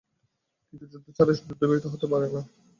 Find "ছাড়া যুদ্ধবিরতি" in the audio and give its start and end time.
1.17-1.87